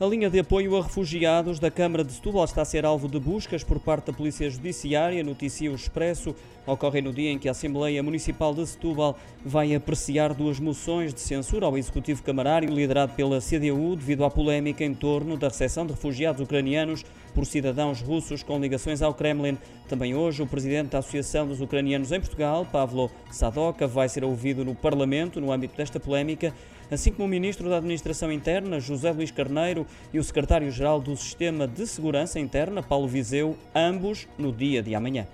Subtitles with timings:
[0.00, 3.20] A linha de apoio a refugiados da Câmara de Setúbal está a ser alvo de
[3.20, 6.34] buscas por parte da Polícia Judiciária, noticia o Expresso.
[6.66, 11.20] Ocorre no dia em que a Assembleia Municipal de Setúbal vai apreciar duas moções de
[11.20, 15.92] censura ao Executivo Camarário, liderado pela CDU, devido à polémica em torno da recepção de
[15.92, 17.04] refugiados ucranianos
[17.34, 19.58] por cidadãos russos com ligações ao Kremlin.
[19.88, 24.64] Também hoje, o presidente da Associação dos Ucranianos em Portugal, Pavlo Sadoka, vai ser ouvido
[24.64, 26.54] no Parlamento no âmbito desta polémica,
[26.90, 31.66] assim como o ministro da Administração Interna, José Luís Carneiro, e o secretário-geral do Sistema
[31.66, 35.26] de Segurança Interna, Paulo Viseu, ambos no dia de amanhã.